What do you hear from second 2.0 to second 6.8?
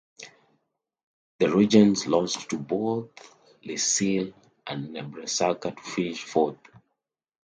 lost to both LaSalle and Nebraska to finish fourth.